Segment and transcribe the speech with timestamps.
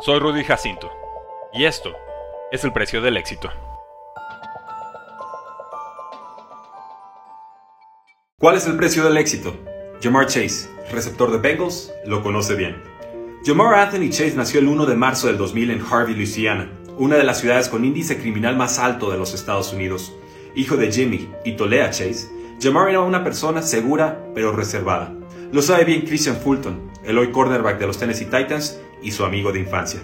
[0.00, 0.90] Soy Rudy Jacinto
[1.52, 1.92] y esto
[2.50, 3.50] es el precio del éxito.
[8.38, 9.54] ¿Cuál es el precio del éxito?
[10.02, 12.82] Jamar Chase, receptor de Bengals, lo conoce bien.
[13.44, 17.24] Jamar Anthony Chase nació el 1 de marzo del 2000 en Harvey, Louisiana, una de
[17.24, 20.12] las ciudades con índice criminal más alto de los Estados Unidos.
[20.56, 22.28] Hijo de Jimmy y Tolea Chase,
[22.60, 25.14] Jamar era una persona segura pero reservada.
[25.52, 29.52] Lo sabe bien Christian Fulton, el hoy cornerback de los Tennessee Titans y su amigo
[29.52, 30.00] de infancia.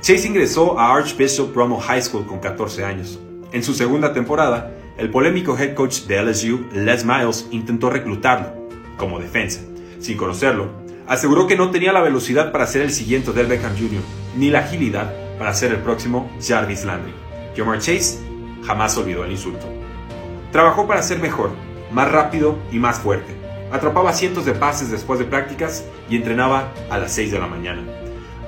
[0.00, 3.18] Chase ingresó a Archbishop Brummel High School con 14 años.
[3.52, 8.52] En su segunda temporada, el polémico head coach de LSU, Les Miles, intentó reclutarlo
[8.96, 9.60] como defensa.
[10.00, 10.68] Sin conocerlo,
[11.06, 14.02] aseguró que no tenía la velocidad para ser el siguiente del Beckham Jr.,
[14.36, 17.14] ni la agilidad para ser el próximo Jarvis Landry.
[17.56, 18.18] Jamar Chase
[18.66, 19.66] jamás olvidó el insulto.
[20.52, 21.50] Trabajó para ser mejor,
[21.90, 23.43] más rápido y más fuerte.
[23.74, 27.82] Atrapaba cientos de pases después de prácticas y entrenaba a las 6 de la mañana.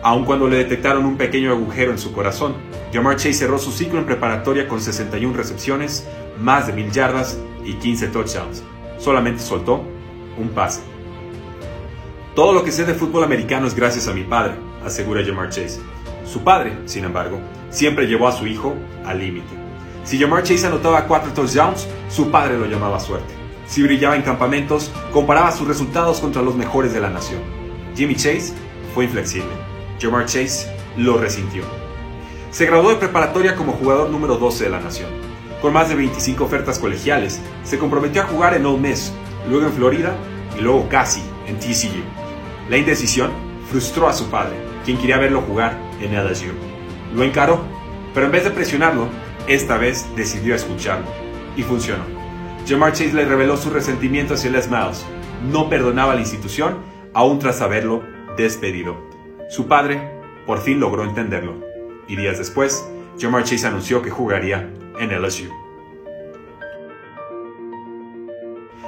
[0.05, 2.55] Aun cuando le detectaron un pequeño agujero en su corazón,
[2.93, 6.07] Jamar Chase cerró su ciclo en preparatoria con 61 recepciones,
[6.39, 8.63] más de 1000 yardas y 15 touchdowns.
[8.99, 9.83] Solamente soltó
[10.39, 10.83] un pase.
[12.37, 14.55] Todo lo que sé de fútbol americano es gracias a mi padre,
[14.85, 15.81] asegura Jamar Chase.
[16.25, 19.51] Su padre, sin embargo, siempre llevó a su hijo al límite.
[20.05, 23.46] Si Jamar Chase anotaba 4 touchdowns, su padre lo llamaba suerte.
[23.67, 27.41] Si brillaba en campamentos, comparaba sus resultados contra los mejores de la nación.
[27.97, 28.53] Jimmy Chase
[28.95, 29.51] fue inflexible.
[30.01, 31.65] Jamar Chase lo resintió.
[32.51, 35.11] Se graduó de preparatoria como jugador número 12 de la nación.
[35.61, 39.13] Con más de 25 ofertas colegiales, se comprometió a jugar en Ole Miss,
[39.49, 40.15] luego en Florida
[40.59, 42.03] y luego casi en TCU.
[42.69, 43.31] La indecisión
[43.71, 46.53] frustró a su padre, quien quería verlo jugar en LSU.
[47.15, 47.61] Lo encaró,
[48.15, 49.09] pero en vez de presionarlo,
[49.47, 51.07] esta vez decidió escucharlo.
[51.57, 52.16] Y funcionó.
[52.67, 55.07] Jamar Chase le reveló su resentimiento hacia Les Miles.
[55.53, 56.79] No perdonaba a la institución,
[57.15, 58.03] aún tras haberlo
[58.37, 58.97] despedido.
[59.49, 60.11] Su padre
[60.47, 61.61] por fin logró entenderlo.
[62.09, 62.85] Y días después,
[63.21, 65.49] Jamar Chase anunció que jugaría en LSU.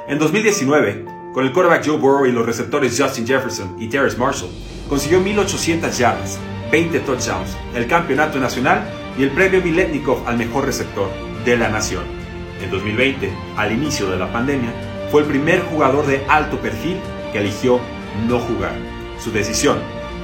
[0.09, 4.50] En 2019, con el quarterback Joe Burrow y los receptores Justin Jefferson y Terrence Marshall,
[4.88, 6.41] consiguió 1.800 yardas,
[6.72, 11.11] 20 touchdowns, el campeonato nacional y el premio Miletnikov al mejor receptor
[11.44, 12.18] de la nación.
[12.60, 14.72] En 2020, al inicio de la pandemia,
[15.10, 16.98] fue el primer jugador de alto perfil
[17.32, 17.80] que eligió
[18.28, 18.72] no jugar.
[19.19, 19.78] Su decisión,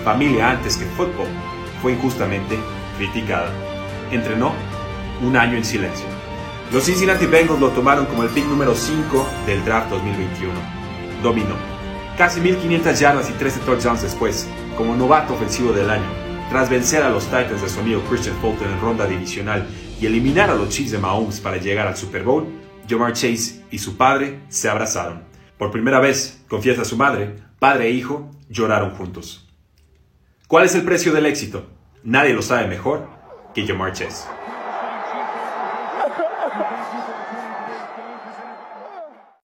[0.04, 1.28] familia antes que fútbol,
[1.80, 2.58] fue injustamente
[2.98, 3.50] criticada.
[4.10, 4.52] Entrenó
[5.22, 6.06] un año en silencio.
[6.72, 10.52] Los Cincinnati Bengals lo tomaron como el pick número 5 del draft 2021.
[11.22, 11.54] Dominó.
[12.18, 16.06] Casi 1500 yardas y 13 touchdowns después, como novato ofensivo del año,
[16.50, 19.66] tras vencer a los Titans de su amigo Christian Fulton en ronda divisional
[20.04, 22.46] y eliminar a los Chiefs de Mahomes para llegar al Super Bowl,
[22.86, 25.22] Jamar Chase y su padre se abrazaron.
[25.56, 29.48] Por primera vez, confiesa su madre, padre e hijo lloraron juntos.
[30.46, 31.70] ¿Cuál es el precio del éxito?
[32.02, 33.08] Nadie lo sabe mejor
[33.54, 34.28] que Jamar Chase.